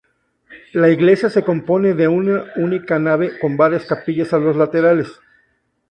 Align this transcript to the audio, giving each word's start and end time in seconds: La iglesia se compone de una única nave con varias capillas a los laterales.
La 0.73 0.89
iglesia 0.89 1.29
se 1.29 1.43
compone 1.43 1.93
de 1.93 2.07
una 2.07 2.45
única 2.55 2.97
nave 2.97 3.37
con 3.37 3.55
varias 3.55 3.85
capillas 3.85 4.33
a 4.33 4.39
los 4.39 4.55
laterales. 4.55 5.09